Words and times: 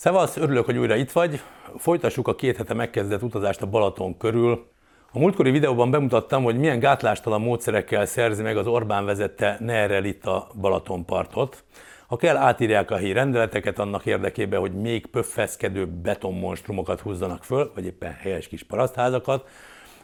Szevasz, 0.00 0.36
örülök, 0.36 0.64
hogy 0.64 0.78
újra 0.78 0.94
itt 0.94 1.12
vagy. 1.12 1.40
Folytassuk 1.76 2.28
a 2.28 2.34
két 2.34 2.56
hete 2.56 2.74
megkezdett 2.74 3.22
utazást 3.22 3.62
a 3.62 3.66
Balaton 3.66 4.16
körül. 4.16 4.66
A 5.12 5.18
múltkori 5.18 5.50
videóban 5.50 5.90
bemutattam, 5.90 6.42
hogy 6.42 6.58
milyen 6.58 6.78
gátlástalan 6.78 7.40
módszerekkel 7.40 8.06
szerzi 8.06 8.42
meg 8.42 8.56
az 8.56 8.66
Orbán 8.66 9.04
vezette 9.04 9.56
NER 9.60 10.04
itt 10.04 10.26
a 10.26 10.46
Balatonpartot. 10.60 11.64
Ha 12.06 12.16
kell, 12.16 12.36
átírják 12.36 12.90
a 12.90 12.96
helyi 12.96 13.12
rendeleteket 13.12 13.78
annak 13.78 14.06
érdekében, 14.06 14.60
hogy 14.60 14.72
még 14.72 15.06
pöffeszkedő 15.06 15.86
betonmonstrumokat 15.86 17.00
húzzanak 17.00 17.44
föl, 17.44 17.72
vagy 17.74 17.84
éppen 17.84 18.12
helyes 18.12 18.48
kis 18.48 18.62
parasztházakat, 18.62 19.48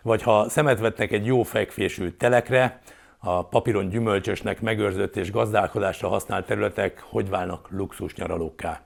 vagy 0.03 0.23
ha 0.23 0.49
szemet 0.49 0.81
vetnek 0.81 1.13
egy 1.13 1.27
jó 1.27 1.43
fekvésű 1.43 2.11
telekre, 2.11 2.81
a 3.19 3.47
papíron 3.47 3.89
gyümölcsösnek 3.89 4.61
megőrzött 4.61 5.17
és 5.17 5.31
gazdálkodásra 5.31 6.09
használt 6.09 6.47
területek 6.47 7.05
hogy 7.11 7.29
válnak 7.29 7.69
luxus 7.71 8.15
nyaralókká. 8.15 8.83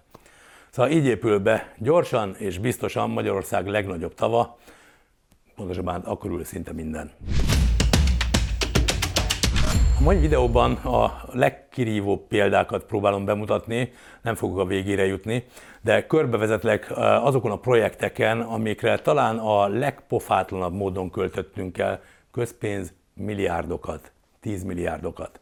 Szóval 0.71 0.91
így 0.91 1.05
épül 1.05 1.39
be 1.39 1.73
gyorsan 1.79 2.35
és 2.39 2.59
biztosan 2.59 3.11
Magyarország 3.11 3.67
legnagyobb 3.67 4.15
tava, 4.15 4.59
pontosabban 5.57 6.01
akkor 6.01 6.31
ül 6.31 6.45
szinte 6.45 6.73
minden. 6.73 7.11
A 9.99 10.03
mai 10.03 10.19
videóban 10.19 10.73
a 10.73 11.23
legkirívóbb 11.33 12.27
példákat 12.27 12.85
próbálom 12.85 13.25
bemutatni, 13.25 13.93
nem 14.23 14.35
fogok 14.35 14.59
a 14.59 14.65
végére 14.65 15.07
jutni, 15.07 15.45
de 15.81 16.07
körbevezetlek 16.07 16.91
azokon 16.97 17.51
a 17.51 17.59
projekteken, 17.59 18.41
amikre 18.41 18.99
talán 18.99 19.39
a 19.39 19.69
legpofátlanabb 19.69 20.75
módon 20.75 21.11
költöttünk 21.11 21.79
el 21.79 22.03
közpénz 22.33 22.93
milliárdokat, 23.15 24.13
10 24.41 24.63
milliárdokat. 24.63 25.41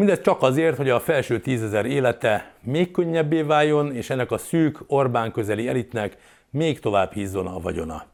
Mindez 0.00 0.20
csak 0.20 0.42
azért, 0.42 0.76
hogy 0.76 0.90
a 0.90 1.00
felső 1.00 1.40
tízezer 1.40 1.86
élete 1.86 2.52
még 2.62 2.90
könnyebbé 2.90 3.42
váljon, 3.42 3.94
és 3.94 4.10
ennek 4.10 4.30
a 4.30 4.38
szűk 4.38 4.78
Orbán 4.86 5.32
közeli 5.32 5.68
elitnek 5.68 6.16
még 6.50 6.78
tovább 6.78 7.12
hízzon 7.12 7.46
a 7.46 7.60
vagyona. 7.60 8.04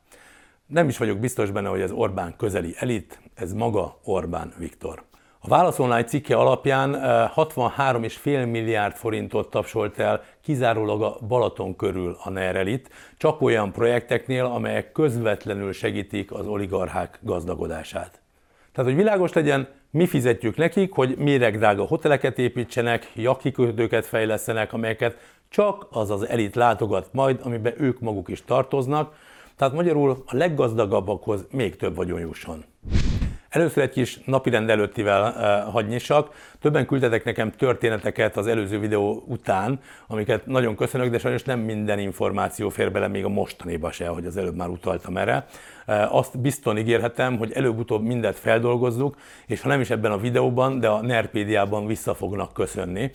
Nem 0.66 0.88
is 0.88 0.98
vagyok 0.98 1.18
biztos 1.18 1.50
benne, 1.50 1.68
hogy 1.68 1.80
ez 1.80 1.90
Orbán 1.90 2.34
közeli 2.36 2.74
elit, 2.78 3.20
ez 3.34 3.52
maga 3.52 3.98
Orbán 4.04 4.52
Viktor. 4.58 5.02
A 5.38 5.48
Válasz 5.48 5.78
Online 5.78 6.04
cikke 6.04 6.36
alapján 6.36 6.92
63,5 7.36 8.50
milliárd 8.50 8.94
forintot 8.94 9.50
tapsolt 9.50 9.98
el 9.98 10.22
kizárólag 10.42 11.02
a 11.02 11.16
Balaton 11.28 11.76
körül 11.76 12.16
a 12.22 12.30
NER 12.30 12.56
elit, 12.56 12.90
csak 13.16 13.42
olyan 13.42 13.72
projekteknél, 13.72 14.44
amelyek 14.44 14.92
közvetlenül 14.92 15.72
segítik 15.72 16.32
az 16.32 16.46
oligarchák 16.46 17.18
gazdagodását. 17.22 18.20
Tehát, 18.72 18.90
hogy 18.90 19.00
világos 19.00 19.32
legyen, 19.32 19.68
mi 19.96 20.06
fizetjük 20.06 20.56
nekik, 20.56 20.92
hogy 20.92 21.16
méregdrága 21.18 21.84
hoteleket 21.84 22.38
építsenek, 22.38 23.10
jakkikötőket 23.14 24.06
fejlesztenek, 24.06 24.72
amelyeket 24.72 25.16
csak 25.48 25.86
az 25.90 26.10
az 26.10 26.28
elit 26.28 26.54
látogat 26.54 27.08
majd, 27.12 27.40
amiben 27.42 27.74
ők 27.76 28.00
maguk 28.00 28.28
is 28.28 28.44
tartoznak, 28.44 29.14
tehát 29.56 29.74
magyarul 29.74 30.10
a 30.26 30.36
leggazdagabbakhoz 30.36 31.46
még 31.50 31.76
több 31.76 31.94
vagyon 31.94 32.20
jusson. 32.20 32.64
Először 33.56 33.82
egy 33.82 33.90
kis 33.90 34.20
napirend 34.24 34.70
előttivel 34.70 35.34
uh, 35.66 35.72
hagy. 35.72 36.04
Többen 36.60 36.86
küldtetek 36.86 37.24
nekem 37.24 37.50
történeteket 37.50 38.36
az 38.36 38.46
előző 38.46 38.78
videó 38.78 39.24
után, 39.26 39.80
amiket 40.06 40.46
nagyon 40.46 40.76
köszönök, 40.76 41.10
de 41.10 41.18
sajnos 41.18 41.42
nem 41.42 41.60
minden 41.60 41.98
információ 41.98 42.68
fér 42.68 42.92
bele 42.92 43.08
még 43.08 43.24
a 43.24 43.28
mostaniba 43.28 43.90
se, 43.90 44.08
ahogy 44.08 44.26
az 44.26 44.36
előbb 44.36 44.56
már 44.56 44.68
utaltam 44.68 45.16
erre. 45.16 45.46
Uh, 45.86 46.14
azt 46.14 46.40
bizton 46.40 46.78
ígérhetem, 46.78 47.36
hogy 47.38 47.52
előbb-utóbb 47.52 48.02
mindet 48.02 48.38
feldolgozzuk, 48.38 49.16
és 49.46 49.60
ha 49.60 49.68
nem 49.68 49.80
is 49.80 49.90
ebben 49.90 50.12
a 50.12 50.18
videóban, 50.18 50.80
de 50.80 50.88
a 50.88 51.02
Nerpédiában 51.02 51.86
vissza 51.86 52.14
fognak 52.14 52.52
köszönni. 52.52 53.10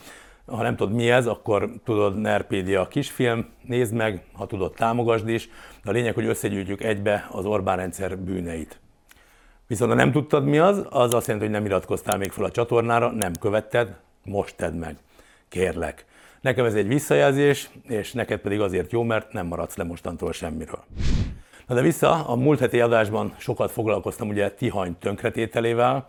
Ha 0.46 0.62
nem 0.62 0.76
tudod 0.76 0.96
mi 0.96 1.10
ez, 1.10 1.28
akkor 1.28 1.70
tudod 1.86 2.20
Nerpédia 2.20 2.88
kisfilm, 2.88 3.46
nézd 3.62 3.94
meg, 3.94 4.24
ha 4.34 4.46
tudod 4.46 4.74
támogasd 4.74 5.30
is. 5.30 5.50
De 5.84 5.90
a 5.90 5.94
lényeg, 5.94 6.14
hogy 6.14 6.26
összegyűjtjük 6.26 6.84
egybe 6.84 7.28
az 7.32 7.46
Orbán 7.46 7.78
rendszer 7.78 8.18
bűneit. 8.18 8.81
Viszont 9.72 9.92
ha 9.92 9.98
nem 9.98 10.12
tudtad 10.12 10.46
mi 10.46 10.58
az, 10.58 10.86
az 10.90 11.14
azt 11.14 11.28
jelenti, 11.28 11.48
hogy 11.48 11.56
nem 11.58 11.66
iratkoztál 11.66 12.18
még 12.18 12.32
fel 12.32 12.44
a 12.44 12.52
csatornára, 12.52 13.12
nem 13.12 13.32
követted, 13.40 13.96
most 14.24 14.56
tedd 14.56 14.74
meg. 14.74 14.96
Kérlek. 15.50 16.06
Nekem 16.42 16.66
ez 16.66 16.74
egy 16.74 16.88
visszajelzés, 16.88 17.70
és 17.88 18.12
neked 18.12 18.40
pedig 18.40 18.60
azért 18.60 18.92
jó, 18.92 19.04
mert 19.04 19.34
nem 19.34 19.48
maradsz 19.48 19.76
le 19.76 19.84
mostantól 19.84 20.32
semmiről. 20.34 20.84
Na 21.68 21.76
de 21.76 21.82
vissza, 21.82 22.26
a 22.26 22.36
múlt 22.36 22.60
heti 22.60 22.80
adásban 22.80 23.34
sokat 23.38 23.72
foglalkoztam 23.72 24.30
ugye 24.30 24.52
Tihany 24.52 24.98
tönkretételével, 25.00 26.08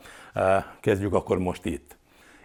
kezdjük 0.80 1.14
akkor 1.14 1.38
most 1.38 1.64
itt. 1.64 1.96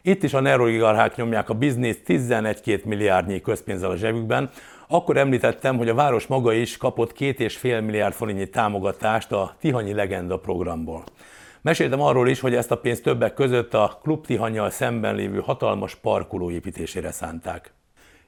Itt 0.02 0.24
is 0.24 0.34
a 0.34 0.40
neuroligarchák 0.40 1.16
nyomják 1.16 1.50
a 1.50 1.54
biznisz 1.54 2.00
11-2 2.08 2.84
milliárdnyi 2.84 3.42
közpénzzel 3.42 3.90
a 3.90 3.96
zsebükben, 3.96 4.50
akkor 4.88 5.18
említettem, 5.18 5.78
hogy 5.78 5.90
a 5.90 5.94
város 5.94 6.28
maga 6.28 6.54
is 6.54 6.78
kapott 6.78 7.14
két 7.14 7.40
és 7.40 7.58
fél 7.58 7.82
milliárd 7.82 8.14
forintnyi 8.14 8.50
támogatást 8.50 9.32
a 9.32 9.56
Tihanyi 9.60 9.94
Legenda 9.94 10.40
programból. 10.40 11.04
Meséltem 11.62 12.02
arról 12.02 12.30
is, 12.30 12.40
hogy 12.40 12.56
ezt 12.56 12.72
a 12.72 12.78
pénzt 12.78 13.04
többek 13.04 13.34
között 13.34 13.74
a 13.74 14.00
Klub 14.04 14.26
Tihanyjal 14.26 14.70
szemben 14.70 15.16
lévő 15.16 15.40
hatalmas 15.40 15.96
parkoló 15.96 16.52
építésére 16.52 17.12
szánták. 17.12 17.74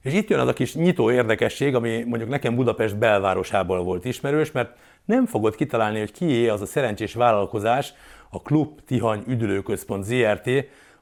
És 0.01 0.13
itt 0.13 0.29
jön 0.29 0.39
az 0.39 0.47
a 0.47 0.53
kis 0.53 0.75
nyitó 0.75 1.11
érdekesség, 1.11 1.75
ami 1.75 2.03
mondjuk 2.03 2.29
nekem 2.29 2.55
Budapest 2.55 2.97
belvárosából 2.97 3.83
volt 3.83 4.05
ismerős, 4.05 4.51
mert 4.51 4.77
nem 5.05 5.25
fogod 5.25 5.55
kitalálni, 5.55 5.99
hogy 5.99 6.11
kié 6.11 6.47
az 6.47 6.61
a 6.61 6.65
szerencsés 6.65 7.13
vállalkozás, 7.13 7.93
a 8.29 8.41
Klub 8.41 8.79
Tihany 8.85 9.23
Üdülőközpont 9.27 10.03
ZRT, 10.03 10.49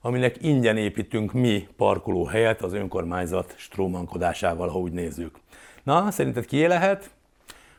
aminek 0.07 0.35
ingyen 0.41 0.77
építünk 0.77 1.33
mi 1.33 1.67
parkolóhelyet 1.77 2.61
az 2.61 2.73
önkormányzat 2.73 3.53
strómankodásával, 3.57 4.67
ha 4.67 4.79
úgy 4.79 4.91
nézzük. 4.91 5.35
Na, 5.83 6.11
szerinted 6.11 6.45
ki 6.45 6.67
lehet? 6.67 7.09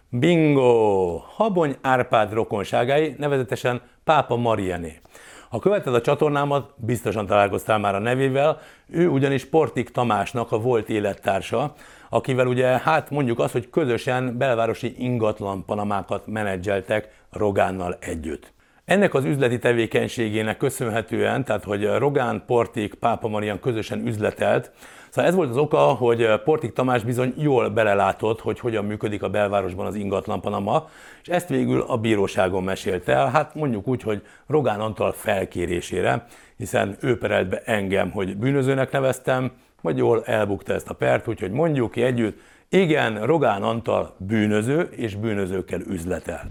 Bingo! 0.09 1.17
Habony 1.17 1.77
Árpád 1.81 2.33
rokonságai, 2.33 3.15
nevezetesen 3.19 3.81
Pápa 4.05 4.37
Mariané. 4.37 5.01
Ha 5.49 5.59
követed 5.59 5.95
a 5.95 6.01
csatornámat, 6.01 6.73
biztosan 6.77 7.27
találkoztál 7.27 7.79
már 7.79 7.95
a 7.95 7.99
nevével, 7.99 8.61
ő 8.87 9.09
ugyanis 9.09 9.45
Portik 9.45 9.91
Tamásnak 9.91 10.53
a 10.53 10.59
volt 10.59 10.89
élettársa, 10.89 11.75
akivel 12.09 12.47
ugye 12.47 12.67
hát 12.67 13.11
mondjuk 13.11 13.39
azt, 13.39 13.53
hogy 13.53 13.71
közösen 13.71 14.39
belvárosi 14.39 14.95
ingatlan 14.99 15.65
panamákat 15.65 16.27
menedzseltek 16.27 17.25
Rogánnal 17.31 17.97
együtt. 18.01 18.53
Ennek 18.89 19.15
az 19.15 19.25
üzleti 19.25 19.59
tevékenységének 19.59 20.57
köszönhetően, 20.57 21.45
tehát 21.45 21.65
hogy 21.65 21.85
Rogán, 21.85 22.43
Portik, 22.47 22.95
Pápa 22.95 23.29
Marian 23.29 23.61
közösen 23.61 24.07
üzletelt, 24.07 24.71
Szóval 25.09 25.31
ez 25.31 25.37
volt 25.37 25.51
az 25.51 25.57
oka, 25.57 25.79
hogy 25.79 26.41
Portik 26.45 26.73
Tamás 26.73 27.03
bizony 27.03 27.35
jól 27.37 27.69
belelátott, 27.69 28.41
hogy 28.41 28.61
hogyan 28.61 28.85
működik 28.85 29.23
a 29.23 29.29
belvárosban 29.29 29.87
az 29.87 29.95
ingatlan 29.95 30.41
Panama, 30.41 30.89
és 31.23 31.29
ezt 31.29 31.49
végül 31.49 31.85
a 31.87 31.97
bíróságon 31.97 32.63
mesélte 32.63 33.13
el, 33.13 33.31
hát 33.31 33.55
mondjuk 33.55 33.89
úgy, 33.89 34.03
hogy 34.03 34.23
Rogán 34.47 34.81
Antal 34.81 35.13
felkérésére, 35.13 36.27
hiszen 36.57 36.97
ő 37.01 37.19
perelt 37.19 37.49
be 37.49 37.63
engem, 37.65 38.11
hogy 38.11 38.37
bűnözőnek 38.37 38.91
neveztem, 38.91 39.53
vagy 39.81 39.97
jól 39.97 40.25
elbukta 40.25 40.73
ezt 40.73 40.91
a 40.91 40.95
pert, 40.95 41.29
úgyhogy 41.29 41.51
mondjuk 41.51 41.91
ki 41.91 42.03
együtt, 42.03 42.41
igen, 42.71 43.27
Rogán 43.27 43.63
Antal 43.63 44.17
bűnöző 44.19 44.81
és 44.81 45.15
bűnözőkkel 45.15 45.81
üzletel. 45.81 46.47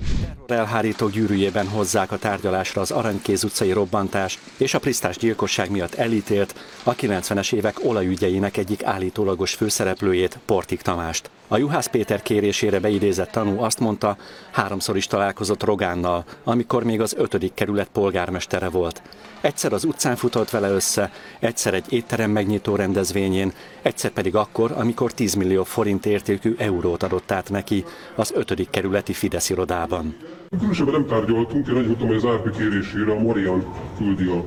Elhárító 0.47 1.09
gyűrűjében 1.09 1.67
hozzák 1.67 2.11
a 2.11 2.17
tárgyalásra 2.17 2.81
az 2.81 2.91
Aranykéz 2.91 3.43
utcai 3.43 3.71
robbantás 3.71 4.39
és 4.57 4.73
a 4.73 4.79
Prisztás 4.79 5.17
gyilkosság 5.17 5.71
miatt 5.71 5.95
elítélt 5.95 6.55
a 6.83 6.95
90-es 6.95 7.53
évek 7.53 7.75
olajügyeinek 7.83 8.57
egyik 8.57 8.83
állítólagos 8.83 9.53
főszereplőjét, 9.53 10.39
Portik 10.45 10.81
Tamást. 10.81 11.29
A 11.49 11.57
Juhász 11.57 11.87
Péter 11.87 12.21
kérésére 12.21 12.79
beidézett 12.79 13.31
tanú 13.31 13.59
azt 13.59 13.79
mondta, 13.79 14.17
háromszor 14.51 14.97
is 14.97 15.07
találkozott 15.07 15.63
Rogánnal, 15.63 16.23
amikor 16.43 16.83
még 16.83 17.01
az 17.01 17.15
ötödik 17.17 17.53
kerület 17.53 17.89
polgármestere 17.91 18.69
volt. 18.69 19.01
Egyszer 19.41 19.73
az 19.73 19.83
utcán 19.83 20.15
futott 20.15 20.49
vele 20.49 20.69
össze, 20.69 21.11
egyszer 21.39 21.73
egy 21.73 21.85
étterem 21.93 22.31
megnyitó 22.31 22.75
rendezvényén, 22.75 23.53
egyszer 23.81 24.11
pedig 24.11 24.35
akkor, 24.35 24.71
amikor 24.71 25.11
10 25.11 25.33
millió 25.33 25.63
forint 25.63 26.05
értékű 26.05 26.55
eurót 26.57 27.03
adott 27.03 27.31
át 27.31 27.49
neki 27.49 27.85
az 28.15 28.31
ötödik 28.35 28.69
kerületi 28.69 29.13
Fidesz 29.13 29.49
irodában. 29.49 30.15
Különösebben 30.49 30.93
nem 30.93 31.05
tárgyaltunk, 31.05 31.67
én 31.67 31.75
annyit 31.75 31.87
mondtam, 31.87 32.07
hogy 32.07 32.17
az 32.17 32.25
Árpi 32.25 32.49
kérésére 32.49 33.11
a 33.11 33.19
Marian 33.19 33.73
küldi 33.97 34.27
a, 34.27 34.45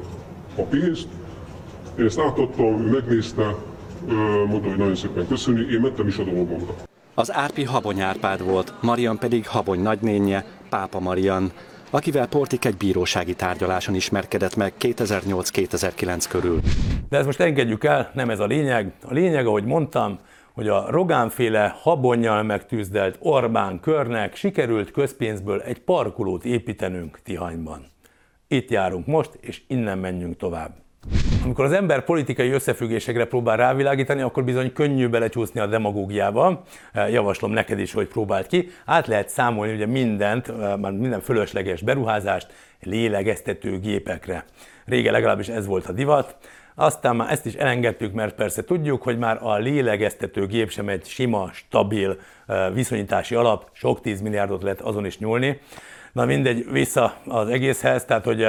a 0.57 0.63
pénzt. 0.63 1.07
Én 1.99 2.05
ezt 2.05 2.19
átadtam, 2.19 2.81
megnézte, 2.81 3.55
mondta, 4.47 4.69
hogy 4.69 4.79
nagyon 4.79 4.97
szépen 4.97 5.27
köszöni, 5.27 5.61
én 5.73 5.81
mentem 5.81 6.07
is 6.07 6.17
a 6.17 6.25
dolgomra. 6.25 6.75
Az 7.21 7.33
Árpi 7.33 7.65
Habony 7.65 8.01
Árpád 8.01 8.45
volt, 8.45 8.75
Marian 8.83 9.19
pedig 9.19 9.47
Habony 9.47 9.81
nagynénye, 9.81 10.45
Pápa 10.69 11.01
Marian, 11.01 11.53
akivel 11.91 12.27
Portik 12.27 12.65
egy 12.65 12.77
bírósági 12.77 13.35
tárgyaláson 13.35 13.95
ismerkedett 13.95 14.57
meg 14.57 14.73
2008-2009 14.81 16.25
körül. 16.29 16.61
De 17.09 17.17
ezt 17.17 17.27
most 17.27 17.41
engedjük 17.41 17.85
el, 17.85 18.11
nem 18.15 18.31
ez 18.31 18.41
a 18.41 18.47
lényeg. 18.47 18.93
A 19.03 19.13
lényeg, 19.13 19.47
ahogy 19.47 19.65
mondtam, 19.65 20.19
hogy 20.53 20.69
a 20.69 20.91
Rogánféle 20.91 21.77
habonnyal 21.81 22.43
megtűzdelt 22.43 23.17
Orbán 23.19 23.81
körnek 23.81 24.35
sikerült 24.35 24.91
közpénzből 24.91 25.61
egy 25.61 25.81
parkolót 25.81 26.45
építenünk 26.45 27.21
Tihanyban. 27.23 27.87
Itt 28.49 28.71
járunk 28.71 29.07
most, 29.07 29.31
és 29.41 29.63
innen 29.67 29.99
menjünk 29.99 30.37
tovább. 30.37 30.75
Amikor 31.45 31.65
az 31.65 31.73
ember 31.73 32.05
politikai 32.05 32.51
összefüggésekre 32.51 33.25
próbál 33.25 33.57
rávilágítani, 33.57 34.21
akkor 34.21 34.45
bizony 34.45 34.73
könnyű 34.73 35.09
belecsúszni 35.09 35.61
a 35.61 35.67
demagógiába. 35.67 36.63
Javaslom 37.11 37.53
neked 37.53 37.79
is, 37.79 37.93
hogy 37.93 38.07
próbáld 38.07 38.47
ki. 38.47 38.69
Át 38.85 39.07
lehet 39.07 39.29
számolni 39.29 39.73
ugye 39.73 39.87
mindent, 39.87 40.79
már 40.81 40.93
minden 40.93 41.21
fölösleges 41.21 41.83
beruházást 41.83 42.53
lélegeztető 42.83 43.79
gépekre. 43.79 44.45
Régen 44.85 45.13
legalábbis 45.13 45.49
ez 45.49 45.67
volt 45.67 45.87
a 45.87 45.93
divat. 45.93 46.37
Aztán 46.75 47.17
már 47.17 47.33
ezt 47.33 47.47
is 47.47 47.55
elengedtük, 47.55 48.13
mert 48.13 48.35
persze 48.35 48.65
tudjuk, 48.65 49.03
hogy 49.03 49.19
már 49.19 49.39
a 49.43 49.57
lélegeztető 49.57 50.47
gép 50.47 50.71
sem 50.71 50.89
egy 50.89 51.07
sima, 51.07 51.51
stabil 51.53 52.19
viszonyítási 52.73 53.35
alap, 53.35 53.69
sok 53.73 54.01
10 54.01 54.21
milliárdot 54.21 54.63
lehet 54.63 54.81
azon 54.81 55.07
is 55.07 55.19
nyúlni. 55.19 55.61
Na 56.13 56.25
mindegy, 56.25 56.71
vissza 56.73 57.15
az 57.27 57.49
egészhez, 57.49 58.05
tehát 58.05 58.25
hogy 58.25 58.47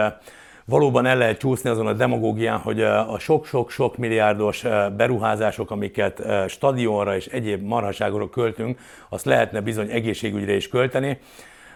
valóban 0.66 1.06
el 1.06 1.18
lehet 1.18 1.40
csúszni 1.40 1.70
azon 1.70 1.88
a 1.88 1.94
demagógián, 1.94 2.60
hogy 2.60 2.82
a 2.82 3.20
sok-sok-sok 3.20 3.98
milliárdos 3.98 4.62
beruházások, 4.98 5.72
amiket 5.72 6.22
stadionra 6.48 7.16
és 7.16 7.26
egyéb 7.26 7.64
marhaságokra 7.64 8.30
költünk, 8.30 8.80
azt 9.10 9.26
lehetne 9.26 9.62
bizony 9.62 9.90
egészségügyre 9.90 10.54
is 10.56 10.68
költeni. 10.68 11.20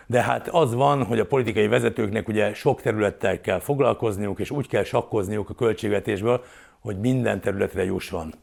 De 0.08 0.22
hát 0.22 0.48
az 0.48 0.74
van, 0.74 1.04
hogy 1.04 1.20
a 1.20 1.26
politikai 1.26 1.68
vezetőknek 1.68 2.28
ugye 2.28 2.54
sok 2.54 2.82
területtel 2.82 3.42
kell 3.42 3.60
foglalkozniuk, 3.60 4.40
és 4.40 4.52
úgy 4.52 4.68
kell 4.68 4.84
sakkozniuk 4.84 5.50
a 5.50 5.54
költségvetésből, 5.54 6.44
hogy 6.80 7.00
minden 7.00 7.42
területre 7.42 7.84
jusson. 7.84 8.34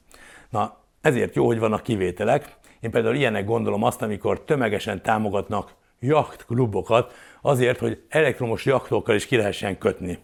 Na, 0.50 0.76
ezért 1.00 1.34
jó, 1.34 1.46
hogy 1.46 1.58
vannak 1.58 1.82
kivételek. 1.82 2.56
Én 2.80 2.90
például 2.90 3.14
ilyenek 3.14 3.44
gondolom 3.44 3.82
azt, 3.82 4.02
amikor 4.02 4.44
tömegesen 4.44 5.02
támogatnak 5.02 5.74
jachtklubokat 6.00 7.12
azért, 7.42 7.78
hogy 7.78 8.02
elektromos 8.08 8.64
jachtokkal 8.64 9.14
is 9.14 9.26
ki 9.26 9.36
lehessen 9.36 9.78
kötni. 9.78 10.18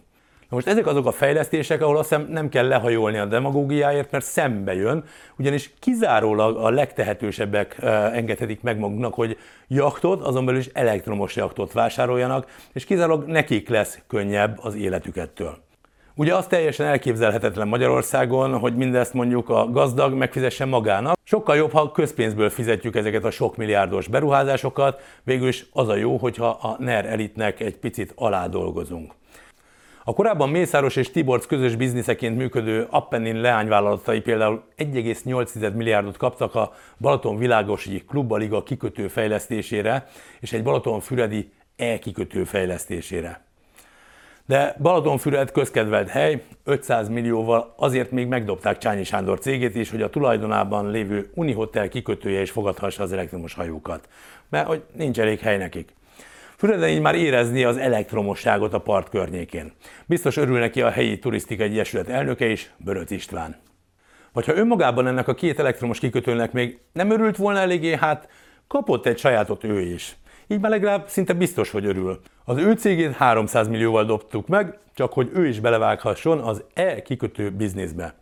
Na 0.49 0.55
most 0.55 0.67
ezek 0.67 0.87
azok 0.87 1.05
a 1.05 1.11
fejlesztések, 1.11 1.81
ahol 1.81 1.97
azt 1.97 2.09
hiszem 2.09 2.27
nem 2.29 2.49
kell 2.49 2.67
lehajolni 2.67 3.17
a 3.17 3.25
demagógiáért, 3.25 4.11
mert 4.11 4.25
szembe 4.25 4.73
jön, 4.73 5.03
ugyanis 5.37 5.73
kizárólag 5.79 6.57
a 6.57 6.69
legtehetősebbek 6.69 7.77
engedhetik 8.13 8.61
meg 8.61 8.79
maguknak, 8.79 9.13
hogy 9.13 9.37
jachtot, 9.67 10.21
azon 10.21 10.45
belül 10.45 10.59
is 10.59 10.69
elektromos 10.73 11.35
jachtot 11.35 11.73
vásároljanak, 11.73 12.51
és 12.73 12.85
kizárólag 12.85 13.25
nekik 13.27 13.69
lesz 13.69 13.99
könnyebb 14.07 14.59
az 14.61 14.75
életükettől. 14.75 15.57
Ugye 16.15 16.35
az 16.35 16.47
teljesen 16.47 16.87
elképzelhetetlen 16.87 17.67
Magyarországon, 17.67 18.57
hogy 18.57 18.75
mindezt 18.75 19.13
mondjuk 19.13 19.49
a 19.49 19.69
gazdag 19.71 20.13
megfizesse 20.13 20.65
magának. 20.65 21.17
Sokkal 21.23 21.55
jobb, 21.55 21.71
ha 21.71 21.91
közpénzből 21.91 22.49
fizetjük 22.49 22.95
ezeket 22.95 23.23
a 23.23 23.31
sok 23.31 23.57
milliárdos 23.57 24.07
beruházásokat, 24.07 25.01
végül 25.23 25.47
is 25.47 25.65
az 25.73 25.87
a 25.87 25.95
jó, 25.95 26.17
hogyha 26.17 26.47
a 26.47 26.75
NER 26.79 27.05
elitnek 27.05 27.59
egy 27.59 27.77
picit 27.77 28.13
alá 28.15 28.47
dolgozunk. 28.47 29.17
A 30.03 30.13
korábban 30.13 30.49
Mészáros 30.49 30.95
és 30.95 31.11
Tiborc 31.11 31.45
közös 31.45 31.75
bizniszeként 31.75 32.37
működő 32.37 32.87
Appennin 32.89 33.41
leányvállalatai 33.41 34.21
például 34.21 34.63
1,8 34.77 35.73
milliárdot 35.73 36.17
kaptak 36.17 36.55
a 36.55 36.73
Balaton 36.97 37.37
világosi 37.37 38.03
klubbaliga 38.07 38.63
kikötő 38.63 39.07
fejlesztésére 39.07 40.07
és 40.39 40.53
egy 40.53 40.63
Balatonfüredi 40.63 41.51
e-kikötő 41.75 42.43
fejlesztésére. 42.43 43.47
De 44.45 44.75
Balatonfüred 44.81 45.51
közkedvelt 45.51 46.09
hely, 46.09 46.43
500 46.63 47.09
millióval 47.09 47.73
azért 47.77 48.11
még 48.11 48.27
megdobták 48.27 48.77
Csányi 48.77 49.03
Sándor 49.03 49.39
cégét 49.39 49.75
is, 49.75 49.89
hogy 49.89 50.01
a 50.01 50.09
tulajdonában 50.09 50.91
lévő 50.91 51.31
Unihotel 51.33 51.89
kikötője 51.89 52.41
is 52.41 52.51
fogadhassa 52.51 53.03
az 53.03 53.11
elektromos 53.11 53.53
hajókat, 53.53 54.07
mert 54.49 54.67
hogy 54.67 54.83
nincs 54.95 55.19
elég 55.19 55.39
hely 55.39 55.57
nekik. 55.57 55.93
Füreden 56.59 56.89
így 56.89 57.01
már 57.01 57.15
érezni 57.15 57.63
az 57.63 57.77
elektromosságot 57.77 58.73
a 58.73 58.79
part 58.79 59.09
környékén. 59.09 59.71
Biztos 60.05 60.37
örül 60.37 60.59
neki 60.59 60.81
a 60.81 60.89
helyi 60.89 61.19
turisztikai 61.19 61.65
egyesület 61.65 62.09
elnöke 62.09 62.45
is, 62.45 62.71
Böröt 62.77 63.11
István. 63.11 63.55
Vagy 64.33 64.45
ha 64.45 64.55
önmagában 64.55 65.07
ennek 65.07 65.27
a 65.27 65.33
két 65.33 65.59
elektromos 65.59 65.99
kikötőnek 65.99 66.51
még 66.51 66.79
nem 66.93 67.11
örült 67.11 67.37
volna 67.37 67.59
eléggé, 67.59 67.95
hát 67.95 68.29
kapott 68.67 69.05
egy 69.05 69.17
sajátot 69.17 69.63
ő 69.63 69.79
is. 69.79 70.17
Így 70.47 70.59
már 70.59 70.71
legalább 70.71 71.07
szinte 71.07 71.33
biztos, 71.33 71.71
hogy 71.71 71.85
örül. 71.85 72.19
Az 72.45 72.57
ő 72.57 72.73
cégét 72.73 73.15
300 73.15 73.67
millióval 73.67 74.05
dobtuk 74.05 74.47
meg, 74.47 74.77
csak 74.93 75.13
hogy 75.13 75.29
ő 75.33 75.47
is 75.47 75.59
belevághasson 75.59 76.39
az 76.39 76.63
e-kikötő 76.73 77.49
bizniszbe. 77.49 78.13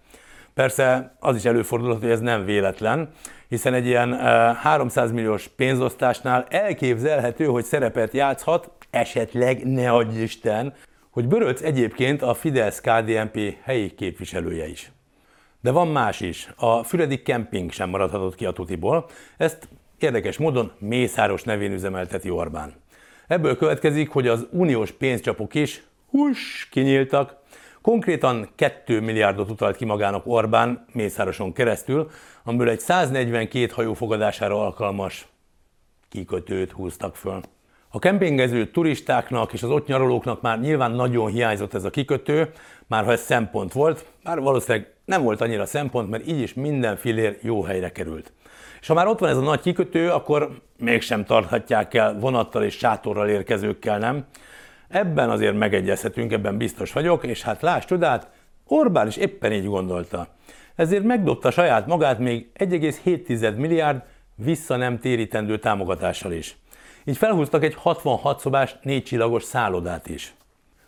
Persze 0.54 1.16
az 1.20 1.36
is 1.36 1.46
előfordulhat, 1.46 2.02
hogy 2.02 2.12
ez 2.12 2.20
nem 2.20 2.46
véletlen, 2.46 3.10
hiszen 3.50 3.74
egy 3.74 3.86
ilyen 3.86 4.20
300 4.56 5.12
milliós 5.12 5.48
pénzosztásnál 5.48 6.46
elképzelhető, 6.50 7.46
hogy 7.46 7.64
szerepet 7.64 8.14
játszhat, 8.14 8.72
esetleg 8.90 9.66
ne 9.66 9.92
adj 9.92 10.22
Isten, 10.22 10.74
hogy 11.10 11.28
Böröc 11.28 11.62
egyébként 11.62 12.22
a 12.22 12.34
Fidesz-KDNP 12.34 13.56
helyi 13.64 13.90
képviselője 13.96 14.68
is. 14.68 14.92
De 15.62 15.72
van 15.72 15.88
más 15.88 16.20
is. 16.20 16.50
A 16.56 16.84
Füredi 16.84 17.22
Camping 17.22 17.72
sem 17.72 17.90
maradhatott 17.90 18.36
ki 18.36 18.46
a 18.46 18.52
tutiból. 18.52 19.06
Ezt 19.38 19.68
érdekes 20.00 20.38
módon 20.38 20.72
Mészáros 20.80 21.44
nevén 21.44 21.72
üzemelteti 21.72 22.30
Orbán. 22.30 22.74
Ebből 23.28 23.58
következik, 23.58 24.10
hogy 24.10 24.28
az 24.28 24.48
uniós 24.52 24.92
pénzcsapok 24.92 25.54
is 25.54 25.84
hús 26.10 26.68
kinyíltak, 26.72 27.36
Konkrétan 27.88 28.50
2 28.56 29.00
milliárdot 29.00 29.50
utalt 29.50 29.76
ki 29.76 29.86
magának 29.86 30.26
Orbán 30.26 30.86
Mészároson 30.92 31.54
keresztül, 31.54 32.10
amiből 32.48 32.70
egy 32.70 32.80
142 32.80 33.72
hajó 33.74 33.94
fogadására 33.94 34.62
alkalmas 34.62 35.28
kikötőt 36.10 36.72
húztak 36.72 37.16
föl. 37.16 37.42
A 37.90 38.00
kempingező 38.00 38.72
turistáknak 38.72 39.54
és 39.54 39.64
az 39.64 39.70
ott 39.70 39.88
nyaralóknak 39.88 40.42
már 40.42 40.60
nyilván 40.60 40.92
nagyon 40.92 41.32
hiányzott 41.32 41.74
ez 41.74 41.84
a 41.84 41.90
kikötő, 41.90 42.52
már 42.88 43.06
ha 43.06 43.12
ez 43.12 43.22
szempont 43.22 43.74
volt, 43.74 44.06
már 44.24 44.40
valószínűleg 44.40 44.94
nem 45.06 45.24
volt 45.24 45.42
annyira 45.42 45.66
szempont, 45.66 46.10
mert 46.10 46.28
így 46.28 46.40
is 46.40 46.54
minden 46.54 46.96
filér 46.96 47.38
jó 47.42 47.64
helyre 47.64 47.92
került. 47.92 48.32
És 48.82 48.88
ha 48.88 48.94
már 48.94 49.08
ott 49.08 49.20
van 49.20 49.30
ez 49.30 49.38
a 49.38 49.42
nagy 49.42 49.62
kikötő, 49.62 50.12
akkor 50.12 50.62
mégsem 50.78 51.26
tarthatják 51.26 51.94
el 51.94 52.20
vonattal 52.20 52.64
és 52.64 52.78
sátorral 52.78 53.30
érkezőkkel, 53.30 53.98
nem? 53.98 54.26
Ebben 54.88 55.30
azért 55.30 55.58
megegyezhetünk, 55.58 56.32
ebben 56.32 56.58
biztos 56.58 56.94
vagyok, 56.94 57.26
és 57.26 57.42
hát 57.42 57.62
láss 57.62 57.86
csodát, 57.86 58.30
Orbán 58.68 59.08
is 59.08 59.18
éppen 59.18 59.52
így 59.52 59.66
gondolta. 59.66 60.28
Ezért 60.78 61.04
megdobta 61.04 61.52
saját 61.52 61.88
magát 61.88 62.20
még 62.20 62.48
1,7 62.60 63.56
milliárd 63.56 64.02
vissza 64.36 64.76
nem 64.76 65.00
térítendő 65.00 65.60
támogatással 65.60 66.32
is. 66.32 66.58
Így 67.06 67.18
felhúztak 67.18 67.64
egy 67.64 67.76
66 67.76 68.40
szobás, 68.40 68.76
négy 68.82 69.04
csillagos 69.04 69.44
szállodát 69.44 70.10
is. 70.10 70.34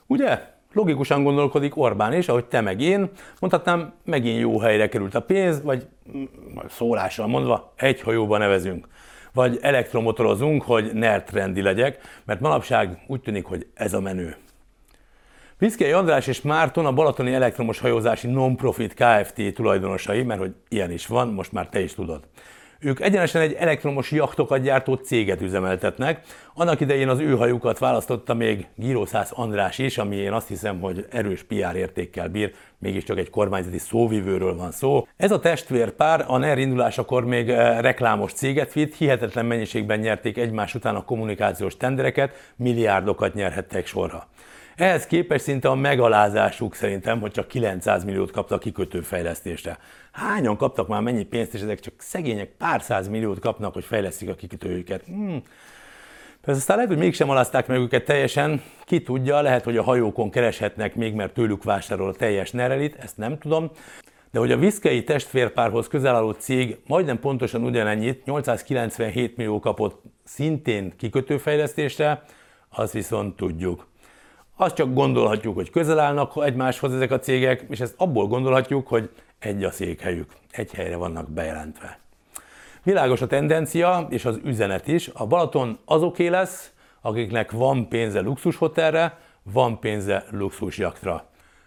Ugye? 0.08 0.42
Logikusan 0.74 1.24
gondolkodik 1.24 1.78
Orbán 1.78 2.14
is, 2.14 2.28
ahogy 2.28 2.46
te 2.46 2.62
meg 2.62 2.82
én, 2.82 3.10
mondhatnám, 3.40 3.94
megint 4.06 4.40
jó 4.40 4.60
helyre 4.60 4.90
került 4.90 5.16
a 5.16 5.20
pénz, 5.20 5.62
vagy 5.64 5.88
mm, 6.18 6.24
szólással 6.70 7.28
mondva, 7.28 7.74
egy 7.76 8.02
hajóba 8.02 8.38
nevezünk 8.38 8.88
vagy 9.34 9.58
elektromotorozunk, 9.62 10.64
hogy 10.64 10.94
nerd 10.94 11.56
legyek, 11.56 12.00
mert 12.26 12.40
manapság 12.40 13.04
úgy 13.08 13.22
tűnik, 13.22 13.46
hogy 13.46 13.68
ez 13.74 13.94
a 13.94 14.00
menő. 14.00 14.36
Piszkei 15.60 15.92
András 15.92 16.28
és 16.28 16.42
Márton 16.42 16.86
a 16.86 16.92
Balatoni 16.92 17.34
Elektromos 17.34 17.80
Hajózási 17.80 18.28
Non-Profit 18.28 18.94
Kft. 18.94 19.54
tulajdonosai, 19.54 20.24
mert 20.24 20.40
hogy 20.40 20.54
ilyen 20.70 20.92
is 20.92 21.08
van, 21.08 21.28
most 21.28 21.52
már 21.52 21.70
te 21.70 21.80
is 21.80 21.94
tudod. 21.94 22.24
Ők 22.80 23.00
egyenesen 23.00 23.42
egy 23.42 23.54
elektromos 23.54 24.12
jachtokat 24.12 24.62
gyártó 24.62 24.94
céget 24.94 25.42
üzemeltetnek. 25.42 26.22
Annak 26.54 26.80
idején 26.80 27.10
az 27.10 27.20
ő 27.20 27.36
hajukat 27.36 27.80
választotta 27.80 28.34
még 28.34 28.68
Gírószász 28.76 29.32
András 29.34 29.78
is, 29.78 29.98
ami 29.98 30.16
én 30.16 30.32
azt 30.32 30.48
hiszem, 30.48 30.80
hogy 30.80 31.06
erős 31.12 31.44
PR 31.44 31.76
értékkel 31.76 32.28
bír, 32.28 32.54
mégiscsak 32.78 33.18
egy 33.18 33.30
kormányzati 33.30 33.78
szóvivőről 33.78 34.56
van 34.56 34.72
szó. 34.72 35.08
Ez 35.18 35.32
a 35.32 35.40
testvérpár 35.40 36.26
a 36.28 36.38
NER 36.38 36.58
indulásakor 36.58 37.26
még 37.26 37.50
eh, 37.50 37.82
reklámos 37.82 38.34
céget 38.34 38.74
vitt, 38.74 38.96
hihetetlen 38.96 39.46
mennyiségben 39.46 40.00
nyerték 40.00 40.38
egymás 40.38 40.76
után 40.76 40.96
a 40.96 41.04
kommunikációs 41.04 41.78
tendereket, 41.78 42.54
milliárdokat 42.56 43.34
nyerhettek 43.34 43.86
sorra. 43.86 44.28
Ehhez 44.80 45.06
képest 45.06 45.44
szinte 45.44 45.70
a 45.70 45.76
megalázásuk 45.76 46.76
szerintem, 46.76 47.20
hogy 47.20 47.32
csak 47.32 47.48
900 47.48 48.04
milliót 48.04 48.32
kaptak 48.32 48.60
kikötőfejlesztésre. 48.60 49.78
Hányan 50.12 50.58
kaptak 50.58 50.88
már 50.88 51.02
mennyi 51.02 51.24
pénzt, 51.24 51.54
és 51.54 51.62
ezek 51.62 51.80
csak 51.80 51.94
szegények 51.98 52.50
pár 52.58 52.82
száz 52.82 53.08
milliót 53.08 53.40
kapnak, 53.40 53.74
hogy 53.74 53.84
fejlesztik 53.84 54.30
a 54.30 54.36
kikötőjüket. 54.36 55.04
Hmm. 55.06 55.44
Persze 56.42 56.60
aztán 56.60 56.76
lehet, 56.76 56.92
hogy 56.92 57.02
mégsem 57.02 57.30
alázták 57.30 57.68
meg 57.68 57.78
őket 57.78 58.06
teljesen, 58.06 58.62
ki 58.84 59.02
tudja, 59.02 59.42
lehet, 59.42 59.64
hogy 59.64 59.78
a 59.78 59.84
hajókon 59.84 60.30
kereshetnek 60.30 60.96
még, 60.96 61.14
mert 61.14 61.34
tőlük 61.34 61.64
vásárol 61.64 62.10
a 62.10 62.14
teljes 62.14 62.52
nerelit, 62.52 62.96
ezt 62.96 63.18
nem 63.18 63.38
tudom. 63.38 63.72
De 64.32 64.40
hogy 64.40 64.52
a 64.52 64.58
viszkei 64.58 65.04
testvérpárhoz 65.04 65.88
közel 65.88 66.16
álló 66.16 66.32
cég 66.32 66.78
majdnem 66.88 67.20
pontosan 67.20 67.64
ugyanennyit, 67.64 68.26
897 68.26 69.38
millió 69.38 69.60
kapott 69.60 70.02
szintén 70.24 70.94
kikötőfejlesztésre, 70.98 72.24
azt 72.70 72.94
viszont 72.94 73.36
tudjuk. 73.36 73.88
Azt 74.62 74.76
csak 74.76 74.94
gondolhatjuk, 74.94 75.56
hogy 75.56 75.70
közel 75.70 76.00
állnak 76.00 76.34
egymáshoz 76.36 76.94
ezek 76.94 77.12
a 77.12 77.20
cégek, 77.20 77.66
és 77.70 77.80
ezt 77.80 77.94
abból 77.98 78.28
gondolhatjuk, 78.28 78.88
hogy 78.88 79.10
egy 79.40 79.64
a 79.64 79.72
székhelyük, 79.72 80.32
egy 80.52 80.72
helyre 80.72 80.96
vannak 80.96 81.30
bejelentve. 81.30 82.00
Világos 82.84 83.22
a 83.22 83.28
tendencia, 83.28 84.08
és 84.10 84.26
az 84.26 84.40
üzenet 84.44 84.88
is. 84.88 85.10
A 85.14 85.26
Balaton 85.28 85.78
azoké 85.86 86.28
lesz, 86.28 86.72
akiknek 87.02 87.52
van 87.52 87.88
pénze 87.88 88.22
luxushotelre, 88.22 89.18
van 89.44 89.80
pénze 89.80 90.26
luxusjaktra. 90.32 91.26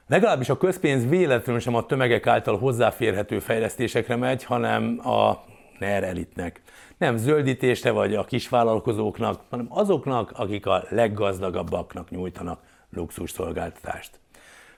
Legalábbis 0.08 0.48
a 0.48 0.56
közpénz 0.56 1.08
véletlenül 1.08 1.60
sem 1.60 1.74
a 1.74 1.86
tömegek 1.86 2.26
által 2.26 2.58
hozzáférhető 2.58 3.38
fejlesztésekre 3.38 4.16
megy, 4.16 4.44
hanem 4.44 5.00
a 5.08 5.44
NER 5.78 6.04
elitnek. 6.04 6.60
Nem 6.98 7.16
zöldítésre 7.16 7.90
vagy 7.90 8.14
a 8.14 8.24
kisvállalkozóknak, 8.24 9.40
hanem 9.50 9.66
azoknak, 9.68 10.32
akik 10.34 10.66
a 10.66 10.84
leggazdagabbaknak 10.88 12.10
nyújtanak 12.10 12.70
luxus 12.94 13.30
szolgáltatást. 13.30 14.20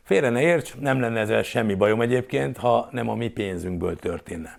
Félre 0.02 0.30
ne 0.30 0.40
érts, 0.40 0.74
nem 0.80 1.00
lenne 1.00 1.20
ezzel 1.20 1.42
semmi 1.42 1.74
bajom 1.74 2.00
egyébként, 2.00 2.56
ha 2.56 2.88
nem 2.90 3.08
a 3.08 3.14
mi 3.14 3.28
pénzünkből 3.28 3.96
történne. 3.96 4.58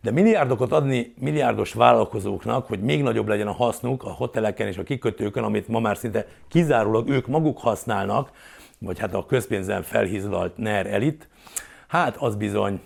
De 0.00 0.10
milliárdokat 0.10 0.72
adni 0.72 1.14
milliárdos 1.20 1.72
vállalkozóknak, 1.72 2.66
hogy 2.66 2.80
még 2.80 3.02
nagyobb 3.02 3.28
legyen 3.28 3.46
a 3.46 3.52
hasznuk 3.52 4.04
a 4.04 4.10
hoteleken 4.10 4.66
és 4.66 4.78
a 4.78 4.82
kikötőkön, 4.82 5.44
amit 5.44 5.68
ma 5.68 5.80
már 5.80 5.96
szinte 5.96 6.26
kizárólag 6.48 7.08
ők 7.08 7.26
maguk 7.26 7.58
használnak, 7.58 8.30
vagy 8.78 8.98
hát 8.98 9.14
a 9.14 9.26
közpénzen 9.26 9.82
felhízlalt 9.82 10.56
NER 10.56 10.86
elit, 10.86 11.28
hát 11.88 12.16
az 12.16 12.36
bizony, 12.36 12.80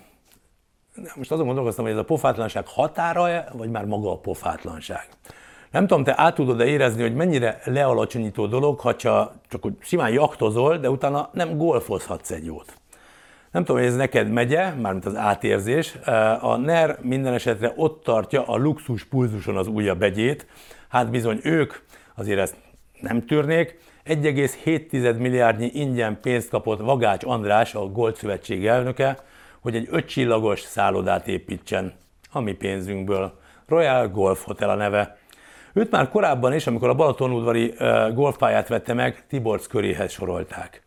most 1.16 1.32
azon 1.32 1.46
gondolkoztam, 1.46 1.84
hogy 1.84 1.92
ez 1.92 2.00
a 2.00 2.04
pofátlanság 2.04 2.66
határa 2.66 3.44
vagy 3.52 3.70
már 3.70 3.84
maga 3.84 4.12
a 4.12 4.18
pofátlanság. 4.18 5.08
Nem 5.72 5.86
tudom, 5.86 6.04
te 6.04 6.14
át 6.16 6.34
tudod-e 6.34 6.64
érezni, 6.64 7.02
hogy 7.02 7.14
mennyire 7.14 7.60
lealacsonyító 7.64 8.46
dolog, 8.46 8.80
ha 8.80 8.96
csak, 8.96 9.32
csak 9.48 9.64
simán 9.80 10.12
jaktozol, 10.12 10.78
de 10.78 10.90
utána 10.90 11.30
nem 11.32 11.56
golfozhatsz 11.56 12.30
egy 12.30 12.44
jót. 12.44 12.74
Nem 13.50 13.64
tudom, 13.64 13.80
hogy 13.80 13.90
ez 13.90 13.96
neked 13.96 14.30
megye, 14.30 14.70
mármint 14.70 15.06
az 15.06 15.16
átérzés. 15.16 15.94
A 16.40 16.56
NER 16.56 16.98
minden 17.00 17.32
esetre 17.32 17.72
ott 17.76 18.02
tartja 18.04 18.46
a 18.46 18.56
luxus 18.56 19.04
pulzuson 19.04 19.56
az 19.56 19.66
újabb 19.66 19.98
begyét. 19.98 20.46
Hát 20.88 21.10
bizony 21.10 21.40
ők, 21.42 21.74
azért 22.14 22.38
ezt 22.38 22.56
nem 23.00 23.26
tűrnék, 23.26 23.78
1,7 24.06 25.18
milliárdnyi 25.18 25.70
ingyen 25.74 26.18
pénzt 26.20 26.48
kapott 26.48 26.80
Vagács 26.80 27.24
András, 27.24 27.74
a 27.74 27.86
Gold 27.86 28.16
Szövetség 28.16 28.66
elnöke, 28.66 29.18
hogy 29.60 29.74
egy 29.74 29.88
ötcsillagos 29.90 30.60
szállodát 30.60 31.28
építsen 31.28 31.92
a 32.30 32.40
mi 32.40 32.52
pénzünkből. 32.52 33.40
Royal 33.66 34.08
Golf 34.08 34.44
Hotel 34.44 34.70
a 34.70 34.74
neve. 34.74 35.16
Őt 35.72 35.90
már 35.90 36.08
korábban 36.08 36.54
is, 36.54 36.66
amikor 36.66 36.88
a 36.88 36.94
Balatonudvari 36.94 37.74
golfpályát 38.14 38.68
vette 38.68 38.92
meg, 38.92 39.24
Tiborc 39.28 39.66
köréhez 39.66 40.12
sorolták. 40.12 40.82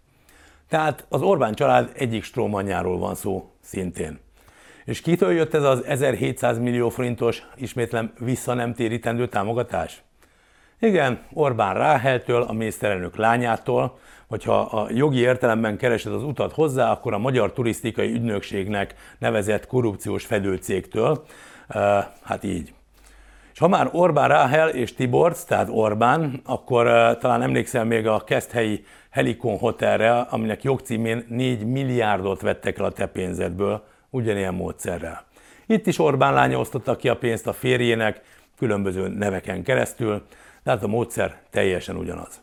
Tehát 0.69 1.05
az 1.09 1.21
Orbán 1.21 1.53
család 1.53 1.91
egyik 1.93 2.23
strómanjáról 2.23 2.97
van 2.97 3.15
szó 3.15 3.51
szintén. 3.61 4.19
És 4.85 5.01
kitől 5.01 5.31
jött 5.31 5.53
ez 5.53 5.63
az 5.63 5.83
1700 5.83 6.59
millió 6.59 6.89
forintos, 6.89 7.43
ismétlem 7.55 8.13
vissza 8.19 8.53
nem 8.53 8.73
térítendő 8.73 9.27
támogatás? 9.27 10.03
Igen, 10.79 11.19
Orbán 11.33 11.73
Ráheltől, 11.73 12.41
a 12.41 12.51
miniszterelnök 12.51 13.15
lányától, 13.15 13.97
hogyha 14.27 14.59
a 14.59 14.87
jogi 14.91 15.19
értelemben 15.19 15.77
keresed 15.77 16.13
az 16.13 16.23
utat 16.23 16.53
hozzá, 16.53 16.91
akkor 16.91 17.13
a 17.13 17.17
Magyar 17.17 17.53
Turisztikai 17.53 18.11
Ügynökségnek 18.11 18.95
nevezett 19.19 19.67
korrupciós 19.67 20.25
fedőcégtől, 20.25 21.25
hát 22.23 22.43
így. 22.43 22.73
És 23.55 23.62
ha 23.62 23.67
már 23.67 23.89
Orbán 23.91 24.27
Ráhel 24.27 24.69
és 24.69 24.93
Tiborc, 24.93 25.43
tehát 25.43 25.67
Orbán, 25.71 26.41
akkor 26.45 27.17
talán 27.17 27.41
emlékszel 27.41 27.85
még 27.85 28.07
a 28.07 28.24
Keszthelyi 28.24 28.83
Helikon 29.09 29.57
Hotelre, 29.57 30.12
aminek 30.12 30.63
jogcímén 30.63 31.25
4 31.29 31.65
milliárdot 31.65 32.41
vettek 32.41 32.77
el 32.77 32.85
a 32.85 32.91
te 32.91 33.05
pénzedből, 33.07 33.83
ugyanilyen 34.09 34.53
módszerrel. 34.53 35.25
Itt 35.65 35.88
is 35.88 36.00
Orbán 36.00 36.33
lánya 36.33 36.59
osztotta 36.59 36.95
ki 36.95 37.09
a 37.09 37.17
pénzt 37.17 37.47
a 37.47 37.53
férjének, 37.53 38.21
különböző 38.57 39.07
neveken 39.07 39.63
keresztül, 39.63 40.25
de 40.63 40.71
hát 40.71 40.83
a 40.83 40.88
módszer 40.88 41.38
teljesen 41.50 41.95
ugyanaz. 41.95 42.41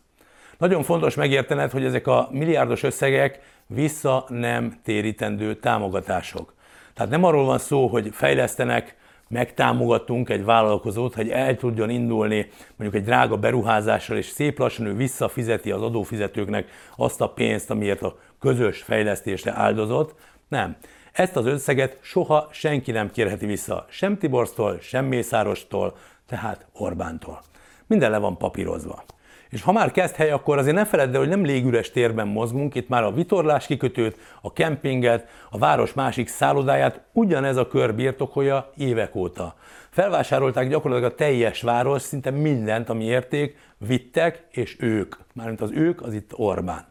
Nagyon 0.59 0.83
fontos 0.83 1.15
megértened, 1.15 1.71
hogy 1.71 1.85
ezek 1.85 2.07
a 2.07 2.29
milliárdos 2.31 2.83
összegek 2.83 3.41
vissza 3.67 4.25
nem 4.29 4.81
térítendő 4.85 5.55
támogatások. 5.55 6.55
Tehát 6.95 7.11
nem 7.11 7.25
arról 7.25 7.45
van 7.45 7.59
szó, 7.59 7.87
hogy 7.87 8.09
fejlesztenek, 8.13 9.01
megtámogatunk 9.33 10.29
egy 10.29 10.45
vállalkozót, 10.45 11.15
hogy 11.15 11.29
el 11.29 11.57
tudjon 11.57 11.91
indulni 11.91 12.49
mondjuk 12.77 13.03
egy 13.03 13.09
drága 13.09 13.37
beruházással, 13.37 14.17
és 14.17 14.27
szép 14.27 14.59
lassan 14.59 14.87
ő 14.87 14.95
visszafizeti 14.95 15.71
az 15.71 15.83
adófizetőknek 15.83 16.71
azt 16.97 17.21
a 17.21 17.29
pénzt, 17.29 17.71
amiért 17.71 18.03
a 18.03 18.17
közös 18.41 18.83
fejlesztésre 18.83 19.53
áldozott. 19.53 20.15
Nem. 20.49 20.77
Ezt 21.13 21.37
az 21.37 21.47
összeget 21.47 21.99
soha 22.01 22.49
senki 22.51 22.91
nem 22.91 23.11
kérheti 23.11 23.47
vissza, 23.47 23.87
sem 23.89 24.19
Tiborsztól, 24.19 24.79
sem 24.81 25.05
Mészárostól, 25.05 25.97
tehát 26.27 26.67
Orbántól. 26.73 27.43
Minden 27.87 28.11
le 28.11 28.19
van 28.19 28.39
papírozva. 28.39 29.05
És 29.53 29.63
ha 29.63 29.73
már 29.73 29.91
kezd 29.91 30.15
hely, 30.15 30.31
akkor 30.31 30.59
azért 30.59 30.77
ne 30.77 30.85
feledd 30.85 31.13
el, 31.13 31.19
hogy 31.19 31.29
nem 31.29 31.45
légüres 31.45 31.91
térben 31.91 32.29
mozgunk, 32.29 32.75
itt 32.75 32.89
már 32.89 33.03
a 33.03 33.13
vitorlás 33.13 33.67
kikötőt, 33.67 34.17
a 34.43 34.53
kempinget, 34.53 35.29
a 35.51 35.59
város 35.59 35.93
másik 35.93 36.29
szállodáját 36.29 37.01
ugyanez 37.13 37.57
a 37.57 37.67
kör 37.67 37.95
birtokolja 37.95 38.73
évek 38.77 39.15
óta. 39.15 39.55
Felvásárolták 39.91 40.69
gyakorlatilag 40.69 41.13
a 41.13 41.15
teljes 41.15 41.63
város, 41.63 42.03
szinte 42.03 42.31
mindent, 42.31 42.89
ami 42.89 43.05
érték, 43.05 43.57
vittek, 43.79 44.47
és 44.51 44.77
ők, 44.81 45.15
mármint 45.35 45.61
az 45.61 45.71
ők, 45.71 46.03
az 46.03 46.13
itt 46.13 46.33
Orbán. 46.37 46.87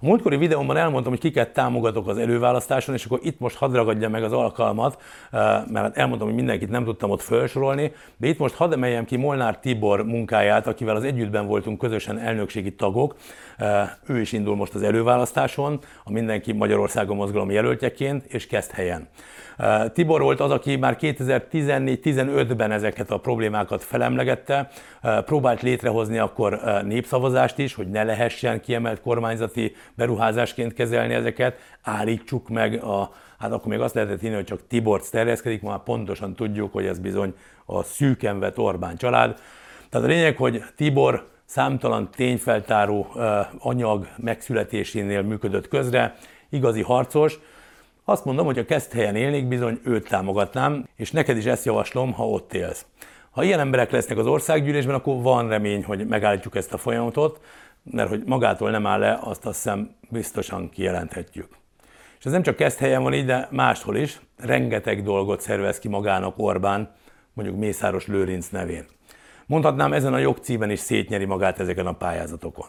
A 0.00 0.06
múltkori 0.06 0.36
videómban 0.36 0.76
elmondtam, 0.76 1.12
hogy 1.12 1.20
kiket 1.20 1.52
támogatok 1.52 2.08
az 2.08 2.18
előválasztáson, 2.18 2.94
és 2.94 3.04
akkor 3.04 3.18
itt 3.22 3.38
most 3.38 3.56
hadd 3.56 3.72
ragadja 3.72 4.08
meg 4.08 4.22
az 4.22 4.32
alkalmat, 4.32 5.02
mert 5.70 5.96
elmondtam, 5.96 6.28
hogy 6.28 6.36
mindenkit 6.36 6.70
nem 6.70 6.84
tudtam 6.84 7.10
ott 7.10 7.20
felsorolni, 7.20 7.92
de 8.16 8.26
itt 8.26 8.38
most 8.38 8.54
hadd 8.54 8.72
emeljem 8.72 9.04
ki 9.04 9.16
Molnár 9.16 9.58
Tibor 9.58 10.04
munkáját, 10.04 10.66
akivel 10.66 10.96
az 10.96 11.04
együttben 11.04 11.46
voltunk 11.46 11.78
közösen 11.78 12.18
elnökségi 12.18 12.74
tagok. 12.74 13.16
Ő 14.06 14.20
is 14.20 14.32
indul 14.32 14.56
most 14.56 14.74
az 14.74 14.82
előválasztáson, 14.82 15.80
a 16.04 16.12
Mindenki 16.12 16.52
Magyarországon 16.52 17.16
mozgalom 17.16 17.50
jelöltjeként, 17.50 18.24
és 18.24 18.46
kezd 18.46 18.70
helyen. 18.70 19.08
Tibor 19.92 20.20
volt 20.20 20.40
az, 20.40 20.50
aki 20.50 20.76
már 20.76 20.96
2014-15-ben 21.00 22.70
ezeket 22.70 23.10
a 23.10 23.18
problémákat 23.18 23.84
felemlegette, 23.84 24.68
próbált 25.24 25.62
létrehozni 25.62 26.18
akkor 26.18 26.60
népszavazást 26.84 27.58
is, 27.58 27.74
hogy 27.74 27.88
ne 27.88 28.04
lehessen 28.04 28.60
kiemelt 28.60 29.00
kormányzati 29.00 29.74
beruházásként 29.94 30.74
kezelni 30.74 31.14
ezeket, 31.14 31.58
állítsuk 31.82 32.48
meg 32.48 32.82
a, 32.82 33.10
hát 33.38 33.52
akkor 33.52 33.66
még 33.66 33.80
azt 33.80 33.94
lehetett 33.94 34.20
hinni, 34.20 34.34
hogy 34.34 34.44
csak 34.44 34.66
Tibor 34.66 35.02
terjeszkedik, 35.02 35.62
már 35.62 35.78
pontosan 35.78 36.34
tudjuk, 36.34 36.72
hogy 36.72 36.86
ez 36.86 36.98
bizony 36.98 37.34
a 37.64 37.82
szűken 37.82 38.38
vett 38.38 38.58
Orbán 38.58 38.96
család. 38.96 39.40
Tehát 39.88 40.06
a 40.06 40.10
lényeg, 40.10 40.36
hogy 40.36 40.62
Tibor 40.76 41.28
számtalan 41.44 42.10
tényfeltáró 42.10 43.06
anyag 43.58 44.08
megszületésénél 44.16 45.22
működött 45.22 45.68
közre, 45.68 46.14
igazi 46.50 46.82
harcos, 46.82 47.38
azt 48.08 48.24
mondom, 48.24 48.46
hogy 48.46 48.56
ha 48.56 48.64
kezd 48.64 48.92
helyen 48.92 49.16
élnék, 49.16 49.48
bizony 49.48 49.80
őt 49.84 50.08
támogatnám, 50.08 50.88
és 50.96 51.10
neked 51.10 51.36
is 51.36 51.44
ezt 51.44 51.64
javaslom, 51.64 52.12
ha 52.12 52.28
ott 52.28 52.54
élsz. 52.54 52.86
Ha 53.30 53.42
ilyen 53.42 53.60
emberek 53.60 53.90
lesznek 53.90 54.18
az 54.18 54.26
országgyűlésben, 54.26 54.94
akkor 54.94 55.22
van 55.22 55.48
remény, 55.48 55.84
hogy 55.84 56.06
megállítjuk 56.06 56.56
ezt 56.56 56.72
a 56.72 56.78
folyamatot, 56.78 57.40
mert 57.82 58.08
hogy 58.08 58.22
magától 58.26 58.70
nem 58.70 58.86
áll 58.86 58.98
le, 58.98 59.18
azt 59.22 59.46
azt 59.46 59.62
hiszem 59.62 59.90
biztosan 60.10 60.68
kijelenthetjük. 60.70 61.48
És 62.18 62.24
ez 62.24 62.32
nem 62.32 62.42
csak 62.42 62.56
kezd 62.56 62.78
helyen 62.78 63.02
van 63.02 63.14
így, 63.14 63.24
de 63.24 63.48
máshol 63.50 63.96
is. 63.96 64.20
Rengeteg 64.36 65.02
dolgot 65.02 65.40
szervez 65.40 65.78
ki 65.78 65.88
magának 65.88 66.38
Orbán, 66.38 66.94
mondjuk 67.32 67.58
Mészáros 67.58 68.06
Lőrinc 68.06 68.48
nevén. 68.48 68.86
Mondhatnám, 69.46 69.92
ezen 69.92 70.14
a 70.14 70.18
jogcímen 70.18 70.70
is 70.70 70.78
szétnyeri 70.78 71.24
magát 71.24 71.60
ezeken 71.60 71.86
a 71.86 71.92
pályázatokon. 71.92 72.68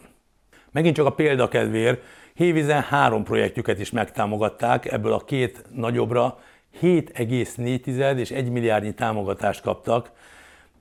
Megint 0.72 0.96
csak 0.96 1.06
a 1.06 1.14
példakedvér, 1.14 2.00
Hévizen 2.40 2.82
három 2.82 3.24
projektjüket 3.24 3.80
is 3.80 3.92
megtámogatták, 3.92 4.92
ebből 4.92 5.14
a 5.14 5.24
két 5.24 5.64
nagyobbra 5.76 6.40
7,4 6.82 8.18
és 8.18 8.32
1 8.32 8.50
milliárdnyi 8.50 8.94
támogatást 8.94 9.62
kaptak, 9.62 10.12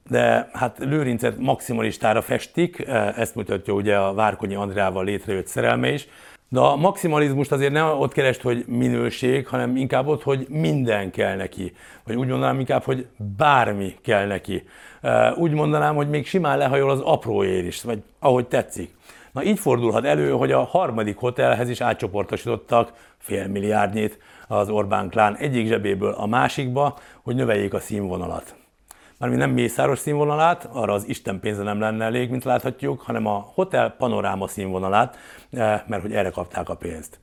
de 0.08 0.50
hát 0.52 0.78
Lőrincet 0.78 1.38
maximalistára 1.38 2.22
festik, 2.22 2.86
ezt 3.16 3.34
mutatja 3.34 3.74
ugye 3.74 3.96
a 3.96 4.14
Várkonyi 4.14 4.54
Andrával 4.54 5.04
létrejött 5.04 5.46
szerelme 5.46 5.92
is, 5.92 6.08
de 6.48 6.60
a 6.60 6.76
maximalizmust 6.76 7.52
azért 7.52 7.72
nem 7.72 7.98
ott 7.98 8.12
kerest, 8.12 8.40
hogy 8.40 8.64
minőség, 8.66 9.46
hanem 9.46 9.76
inkább 9.76 10.06
ott, 10.06 10.22
hogy 10.22 10.46
minden 10.48 11.10
kell 11.10 11.36
neki. 11.36 11.72
Vagy 12.04 12.16
úgy 12.16 12.28
mondanám 12.28 12.58
inkább, 12.58 12.82
hogy 12.82 13.06
bármi 13.36 13.94
kell 14.02 14.26
neki. 14.26 14.62
Úgy 15.36 15.52
mondanám, 15.52 15.94
hogy 15.94 16.08
még 16.08 16.26
simán 16.26 16.58
lehajol 16.58 16.90
az 16.90 17.00
apróért 17.00 17.66
is, 17.66 17.82
vagy 17.82 18.02
ahogy 18.18 18.46
tetszik. 18.46 18.96
Na 19.38 19.45
így 19.45 19.59
fordulhat 19.59 20.04
elő, 20.04 20.30
hogy 20.30 20.52
a 20.52 20.62
harmadik 20.64 21.16
hotelhez 21.16 21.68
is 21.68 21.80
átcsoportosítottak 21.80 22.92
fél 23.18 23.47
milliárdnyit 23.47 24.18
az 24.49 24.68
Orbán 24.68 25.09
klán 25.09 25.37
egyik 25.37 25.66
zsebéből 25.66 26.12
a 26.12 26.26
másikba, 26.26 26.99
hogy 27.23 27.35
növeljék 27.35 27.75
a 27.75 27.80
színvonalat. 27.80 28.54
Mármint 29.18 29.40
nem 29.40 29.50
mészáros 29.50 29.99
színvonalát, 29.99 30.68
arra 30.73 30.92
az 30.92 31.09
Isten 31.09 31.40
pénze 31.40 31.62
nem 31.62 31.80
lenne 31.80 32.04
elég, 32.04 32.30
mint 32.30 32.45
láthatjuk, 32.45 33.00
hanem 33.00 33.26
a 33.26 33.50
hotel 33.54 33.90
panoráma 33.99 34.49
színvonalát, 34.49 35.16
eh, 35.50 35.80
mert 35.87 36.02
hogy 36.02 36.12
erre 36.12 36.30
kapták 36.30 36.68
a 36.68 36.75
pénzt. 36.75 37.18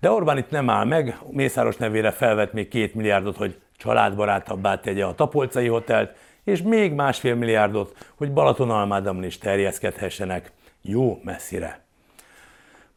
De 0.00 0.10
Orbán 0.10 0.38
itt 0.38 0.50
nem 0.50 0.70
áll 0.70 0.84
meg, 0.84 1.18
Mészáros 1.30 1.76
nevére 1.76 2.10
felvett 2.10 2.52
még 2.52 2.68
két 2.68 2.94
milliárdot, 2.94 3.36
hogy 3.36 3.58
családbarátabbá 3.76 4.80
tegye 4.80 5.04
a 5.04 5.14
Tapolcai 5.14 5.66
hotelt, 5.66 6.16
és 6.44 6.62
még 6.62 6.92
másfél 6.92 7.34
milliárdot, 7.34 7.96
hogy 8.14 8.32
Balatonalmádamon 8.32 9.24
is 9.24 9.38
terjeszkedhessenek 9.38 10.54
jó 10.88 11.20
messzire. 11.24 11.84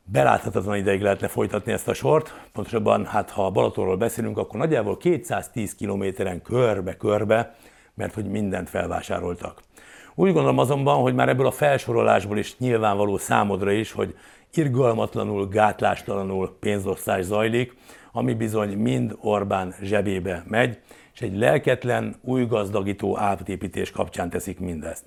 beláthatatlan 0.04 0.78
ideig 0.78 1.02
lehetne 1.02 1.28
folytatni 1.28 1.72
ezt 1.72 1.88
a 1.88 1.94
sort. 1.94 2.34
Pontosabban, 2.54 3.06
hát 3.06 3.30
ha 3.30 3.50
Balatonról 3.50 3.98
beszélünk, 3.98 4.38
akkor 4.38 4.60
nagyjából 4.60 4.98
210 4.98 5.76
kilométeren 5.76 6.42
körbe-körbe, 6.42 7.56
mert 7.94 8.14
hogy 8.14 8.26
mindent 8.26 8.70
felvásároltak. 8.70 9.62
Úgy 10.16 10.32
gondolom 10.34 10.58
azonban, 10.58 11.02
hogy 11.02 11.16
már 11.16 11.30
ebből 11.30 11.46
a 11.46 11.52
felsorolásból 11.52 12.38
is 12.38 12.58
nyilvánvaló 12.58 13.18
számodra 13.18 13.72
is, 13.72 13.92
hogy 13.92 14.16
irgalmatlanul, 14.54 15.48
gátlástalanul 15.48 16.58
pénzosztás 16.60 17.24
zajlik, 17.24 17.76
ami 18.12 18.34
bizony 18.34 18.78
mind 18.78 19.18
Orbán 19.22 19.76
zsebébe 19.82 20.44
megy, 20.48 20.80
és 21.14 21.22
egy 21.22 21.38
lelketlen, 21.38 22.16
új 22.22 22.46
gazdagító 22.46 23.18
átépítés 23.18 23.92
kapcsán 23.92 24.30
teszik 24.30 24.60
mindezt. 24.60 25.06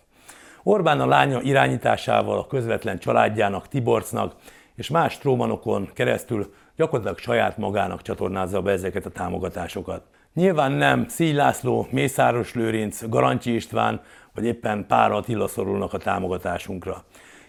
Orbán 0.62 1.00
a 1.00 1.07
lánya 1.07 1.40
irányításával 1.40 2.38
a 2.38 2.47
közvetlen 2.47 2.99
családjának, 2.99 3.69
Tiborcnak 3.69 4.35
és 4.75 4.90
más 4.90 5.19
trómanokon 5.19 5.90
keresztül 5.95 6.54
gyakorlatilag 6.76 7.19
saját 7.19 7.59
magának 7.59 8.02
csatornázza 8.02 8.62
be 8.62 8.71
ezeket 8.71 9.07
a 9.07 9.11
támogatásokat. 9.11 10.02
Nyilván 10.35 10.73
nem 10.73 11.09
Szíj 11.09 11.33
László, 11.33 11.87
Mészáros 11.90 12.54
Lőrinc, 12.54 13.09
Garancsi 13.09 13.54
István 13.54 14.00
vagy 14.35 14.45
éppen 14.45 14.87
Pár 14.87 15.12
Attila 15.12 15.47
szorulnak 15.47 15.92
a 15.92 15.99
támogatásunkra. 15.99 17.04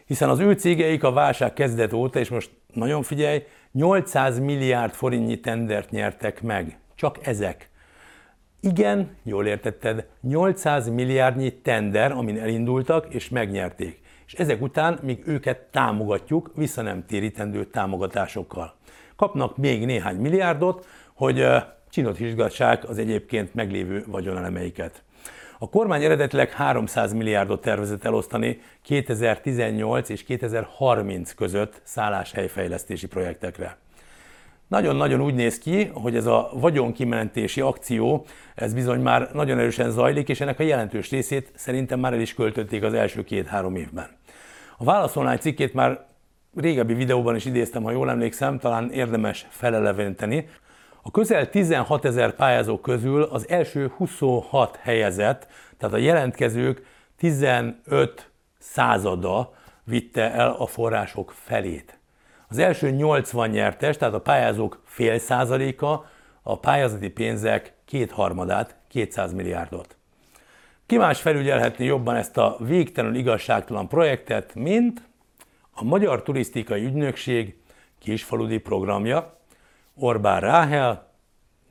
Hiszen 0.05 0.29
az 0.29 0.39
ő 0.39 0.53
cégeik 0.53 1.03
a 1.03 1.11
válság 1.11 1.53
kezdet 1.53 1.93
óta, 1.93 2.19
és 2.19 2.29
most 2.29 2.51
nagyon 2.73 3.03
figyelj, 3.03 3.43
800 3.71 4.39
milliárd 4.39 4.93
forintnyi 4.93 5.39
tendert 5.39 5.89
nyertek 5.89 6.41
meg. 6.41 6.77
Csak 6.95 7.27
ezek. 7.27 7.69
Igen, 8.65 9.15
jól 9.23 9.45
értetted, 9.47 10.05
800 10.21 10.89
milliárdnyi 10.89 11.53
tender, 11.53 12.11
amin 12.11 12.39
elindultak 12.39 13.13
és 13.13 13.29
megnyerték. 13.29 14.01
És 14.25 14.33
ezek 14.33 14.61
után 14.61 14.99
még 15.01 15.23
őket 15.25 15.57
támogatjuk 15.71 16.51
vissza 16.55 16.81
nem 16.81 17.05
térítendő 17.05 17.65
támogatásokkal. 17.65 18.75
Kapnak 19.15 19.57
még 19.57 19.85
néhány 19.85 20.15
milliárdot, 20.15 20.87
hogy 21.13 21.45
csinot 21.89 22.17
hizgassák 22.17 22.89
az 22.89 22.97
egyébként 22.97 23.53
meglévő 23.53 24.03
vagyonelemeiket. 24.07 25.03
A 25.59 25.69
kormány 25.69 26.03
eredetileg 26.03 26.51
300 26.51 27.13
milliárdot 27.13 27.61
tervezett 27.61 28.03
elosztani 28.03 28.61
2018 28.81 30.09
és 30.09 30.23
2030 30.23 31.33
között 31.33 31.81
szálláshelyfejlesztési 31.83 33.07
projektekre. 33.07 33.77
Nagyon-nagyon 34.73 35.21
úgy 35.21 35.33
néz 35.33 35.57
ki, 35.57 35.85
hogy 35.93 36.15
ez 36.15 36.25
a 36.25 36.49
vagyonkimentési 36.53 37.61
akció, 37.61 38.25
ez 38.55 38.73
bizony 38.73 38.99
már 38.99 39.29
nagyon 39.33 39.59
erősen 39.59 39.91
zajlik, 39.91 40.29
és 40.29 40.41
ennek 40.41 40.59
a 40.59 40.63
jelentős 40.63 41.09
részét 41.09 41.51
szerintem 41.55 41.99
már 41.99 42.13
el 42.13 42.19
is 42.19 42.33
költötték 42.33 42.83
az 42.83 42.93
első 42.93 43.23
két-három 43.23 43.75
évben. 43.75 44.07
A 44.77 44.83
válaszolnány 44.83 45.37
cikkét 45.37 45.73
már 45.73 46.05
régebbi 46.55 46.93
videóban 46.93 47.35
is 47.35 47.45
idéztem, 47.45 47.83
ha 47.83 47.91
jól 47.91 48.09
emlékszem, 48.09 48.59
talán 48.59 48.91
érdemes 48.91 49.45
feleleventeni. 49.49 50.47
A 51.01 51.11
közel 51.11 51.49
16 51.49 52.05
ezer 52.05 52.35
pályázó 52.35 52.79
közül 52.79 53.23
az 53.23 53.49
első 53.49 53.91
26 53.97 54.79
helyezett, 54.81 55.47
tehát 55.77 55.95
a 55.95 55.99
jelentkezők 55.99 56.85
15 57.17 58.29
százada 58.59 59.53
vitte 59.83 60.31
el 60.31 60.55
a 60.57 60.65
források 60.65 61.33
felét. 61.35 61.97
Az 62.53 62.59
első 62.59 62.89
80 62.89 63.49
nyertes, 63.49 63.97
tehát 63.97 64.13
a 64.13 64.21
pályázók 64.21 64.81
fél 64.85 65.19
százaléka, 65.19 66.05
a 66.41 66.59
pályázati 66.59 67.09
pénzek 67.09 67.73
kétharmadát, 67.85 68.75
200 68.87 69.33
milliárdot. 69.33 69.97
Ki 70.85 70.97
más 70.97 71.21
felügyelhetni 71.21 71.85
jobban 71.85 72.15
ezt 72.15 72.37
a 72.37 72.57
végtelenül 72.59 73.17
igazságtalan 73.17 73.87
projektet, 73.87 74.55
mint 74.55 75.01
a 75.71 75.83
Magyar 75.83 76.23
Turisztikai 76.23 76.85
Ügynökség 76.85 77.57
kisfaludi 77.99 78.57
programja, 78.57 79.37
Orbán 79.95 80.39
Ráhel, 80.39 81.11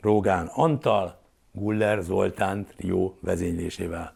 Rógán 0.00 0.46
Antal, 0.46 1.20
Guller 1.52 2.00
Zoltán 2.00 2.66
trió 2.76 3.18
vezénylésével. 3.20 4.14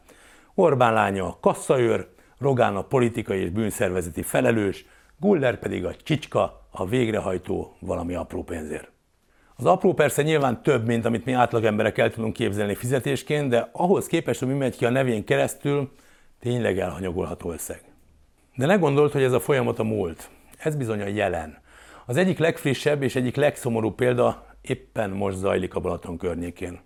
Orbán 0.55 0.93
lánya 0.93 1.27
a 1.27 1.39
kassaőr, 1.41 2.09
Rogán 2.39 2.77
a 2.77 2.83
politikai 2.83 3.41
és 3.41 3.51
bűnszervezeti 3.51 4.23
felelős, 4.23 4.85
Guller 5.19 5.59
pedig 5.59 5.85
a 5.85 5.95
csicska, 5.95 6.69
a 6.71 6.87
végrehajtó 6.87 7.77
valami 7.81 8.15
apró 8.15 8.43
pénzért. 8.43 8.91
Az 9.57 9.65
apró 9.65 9.95
persze 9.95 10.23
nyilván 10.23 10.63
több, 10.63 10.87
mint 10.87 11.05
amit 11.05 11.25
mi 11.25 11.33
átlagemberek 11.33 11.99
el 11.99 12.11
tudunk 12.11 12.33
képzelni 12.33 12.75
fizetésként, 12.75 13.49
de 13.49 13.69
ahhoz 13.73 14.07
képest, 14.07 14.39
hogy 14.39 14.49
mi 14.49 14.55
megy 14.55 14.77
ki 14.77 14.85
a 14.85 14.91
nevén 14.91 15.25
keresztül, 15.25 15.91
tényleg 16.41 16.79
elhanyagolható 16.79 17.53
összeg. 17.53 17.81
De 18.55 18.67
ne 18.67 18.75
gondolt, 18.75 19.13
hogy 19.13 19.23
ez 19.23 19.33
a 19.33 19.41
folyamat 19.41 19.79
a 19.79 19.85
múlt. 19.85 20.31
Ez 20.59 20.77
bizony 20.77 21.01
a 21.01 21.07
jelen. 21.07 21.59
Az 22.07 22.17
egyik 22.17 22.39
legfrissebb 22.39 23.03
és 23.03 23.17
egyik 23.17 23.37
legszomorúbb 23.37 23.95
példa 23.95 24.47
éppen 24.61 25.11
most 25.11 25.37
zajlik 25.37 25.75
a 25.75 25.81
Balaton 25.81 26.17
környékén. 26.17 26.81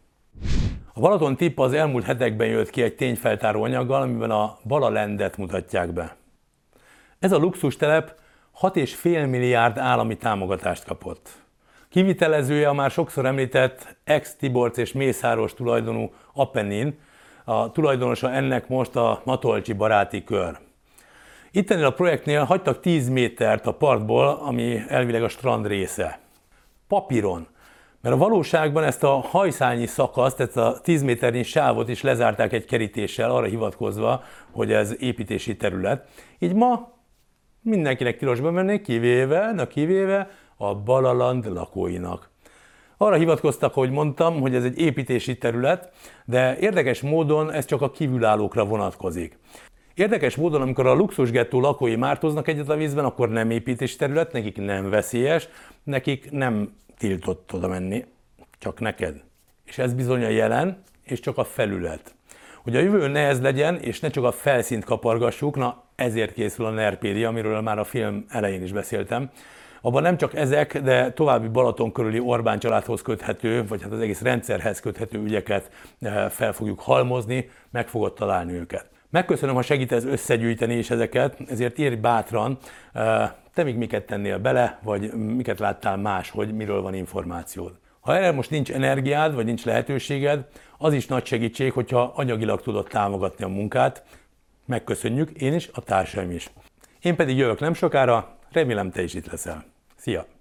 A 0.93 1.01
Balaton 1.01 1.37
tippa 1.37 1.65
az 1.65 1.73
elmúlt 1.73 2.05
hetekben 2.05 2.49
jött 2.49 2.71
ki 2.71 2.83
egy 2.83 2.95
tényfeltáró 2.95 3.63
anyaggal, 3.63 4.03
amiben 4.03 4.31
a 4.31 4.59
Balalendet 4.65 5.37
mutatják 5.37 5.93
be. 5.93 6.17
Ez 7.21 7.33
a 7.33 7.39
luxustelep 7.39 8.15
6,5 8.61 9.31
milliárd 9.31 9.79
állami 9.79 10.17
támogatást 10.17 10.85
kapott. 10.85 11.29
Kivitelezője 11.89 12.69
a 12.69 12.73
már 12.73 12.91
sokszor 12.91 13.27
említett 13.27 13.97
ex-Tiborc 14.05 14.77
és 14.77 14.93
Mészáros 14.93 15.55
tulajdonú 15.55 16.13
Apennin, 16.35 16.99
a 17.45 17.73
tulajdonosa 17.73 18.31
ennek 18.31 18.69
most 18.69 18.97
a 18.97 19.21
Matolcsi 19.25 19.73
baráti 19.73 20.25
kör. 20.25 20.59
Ittenél 21.51 21.85
a 21.85 21.93
projektnél 21.93 22.45
hagytak 22.45 22.81
10 22.81 23.09
métert 23.09 23.67
a 23.67 23.75
partból, 23.75 24.27
ami 24.29 24.83
elvileg 24.89 25.23
a 25.23 25.29
strand 25.29 25.67
része. 25.67 26.21
Papíron. 26.89 27.47
Mert 28.01 28.15
a 28.15 28.19
valóságban 28.19 28.85
ezt 28.85 29.05
a 29.05 29.21
hajszányi 29.21 29.87
szakaszt, 29.87 30.41
ezt 30.41 30.57
a 30.57 30.81
10 30.83 31.03
méternyi 31.03 31.43
sávot 31.43 31.89
is 31.89 32.03
lezárták 32.03 32.53
egy 32.53 32.65
kerítéssel, 32.65 33.31
arra 33.31 33.47
hivatkozva, 33.47 34.23
hogy 34.51 34.73
ez 34.73 34.95
építési 34.99 35.57
terület. 35.57 36.09
Így 36.39 36.55
ma 36.55 36.99
mindenkinek 37.63 38.19
tilosba 38.19 38.51
menni, 38.51 38.81
kivéve, 38.81 39.53
na 39.53 39.67
kivéve 39.67 40.31
a 40.57 40.75
Balaland 40.75 41.53
lakóinak. 41.53 42.31
Arra 42.97 43.17
hivatkoztak, 43.17 43.75
hogy 43.75 43.91
mondtam, 43.91 44.41
hogy 44.41 44.55
ez 44.55 44.65
egy 44.65 44.79
építési 44.79 45.39
terület, 45.39 45.93
de 46.25 46.59
érdekes 46.59 47.01
módon 47.01 47.53
ez 47.53 47.65
csak 47.65 47.83
a 47.83 47.91
kívülállókra 47.91 48.65
vonatkozik. 48.65 49.39
Érdekes 49.95 50.37
módon, 50.37 50.61
amikor 50.61 50.87
a 50.87 50.95
luxusgettó 50.95 51.61
lakói 51.61 51.97
mártoznak 51.97 52.49
egyet 52.49 52.69
a 52.69 52.77
vízben, 52.77 53.05
akkor 53.05 53.29
nem 53.29 53.51
építési 53.51 53.97
terület, 53.97 54.33
nekik 54.33 54.57
nem 54.57 54.91
veszélyes, 54.91 55.49
nekik 55.83 56.31
nem 56.31 56.73
tiltott 56.99 57.53
oda 57.53 57.69
menni, 57.69 58.05
csak 58.59 58.81
neked. 58.81 59.23
És 59.65 59.79
ez 59.79 59.95
bizony 59.95 60.25
a 60.25 60.29
jelen, 60.29 60.83
és 61.03 61.21
csak 61.21 61.39
a 61.39 61.45
felület. 61.45 62.15
Hogy 62.63 62.77
a 62.77 62.81
jövő 62.81 63.09
ne 63.09 63.21
ez 63.21 63.41
legyen, 63.41 63.77
és 63.77 64.01
ne 64.01 64.09
csak 64.09 64.25
a 64.25 64.33
felszínt 64.33 64.85
kapargassuk, 64.85 65.57
na 65.57 65.85
ezért 66.01 66.33
készül 66.33 66.65
a 66.65 66.71
Nerpédia, 66.71 67.29
amiről 67.29 67.61
már 67.61 67.79
a 67.79 67.85
film 67.85 68.25
elején 68.29 68.63
is 68.63 68.73
beszéltem. 68.73 69.31
Abban 69.81 70.03
nem 70.03 70.17
csak 70.17 70.35
ezek, 70.35 70.81
de 70.81 71.13
további 71.13 71.49
Balaton 71.49 71.93
körüli 71.93 72.19
Orbán 72.19 72.59
családhoz 72.59 73.03
köthető, 73.03 73.67
vagy 73.67 73.83
hát 73.83 73.93
az 73.93 74.01
egész 74.01 74.21
rendszerhez 74.21 74.81
köthető 74.81 75.19
ügyeket 75.19 75.71
eh, 76.01 76.29
fel 76.29 76.53
fogjuk 76.53 76.81
halmozni, 76.81 77.51
meg 77.71 77.89
fogod 77.89 78.15
találni 78.15 78.53
őket. 78.53 78.87
Megköszönöm, 79.11 79.55
ha 79.55 79.63
segítesz 79.63 80.05
összegyűjteni 80.05 80.75
is 80.75 80.91
ezeket, 80.91 81.37
ezért 81.49 81.79
írj 81.79 81.95
bátran, 81.95 82.59
eh, 82.93 83.31
te 83.55 83.63
még 83.63 83.77
miket 83.77 84.07
tennél 84.07 84.39
bele, 84.39 84.79
vagy 84.83 85.13
miket 85.13 85.59
láttál 85.59 85.97
más, 85.97 86.31
hogy 86.31 86.55
miről 86.55 86.83
van 86.83 86.95
információd. 86.95 87.73
Ha 88.01 88.17
erre 88.17 88.33
most 88.33 88.51
nincs 88.51 88.71
energiád, 88.71 89.35
vagy 89.35 89.45
nincs 89.45 89.65
lehetőséged, 89.65 90.47
az 90.79 90.93
is 90.93 91.07
nagy 91.07 91.25
segítség, 91.27 91.73
hogyha 91.73 92.13
anyagilag 92.15 92.61
tudod 92.61 92.87
támogatni 92.87 93.45
a 93.45 93.49
munkát. 93.49 94.03
Megköszönjük, 94.71 95.31
én 95.31 95.55
is, 95.55 95.69
a 95.73 95.81
társaim 95.81 96.31
is. 96.31 96.51
Én 97.01 97.17
pedig 97.17 97.37
jövök 97.37 97.61
nem 97.61 97.75
sokára, 97.75 98.39
remélem 98.53 98.91
te 98.91 99.03
is 99.03 99.15
itt 99.15 99.27
leszel. 99.27 99.65
Szia! 99.97 100.40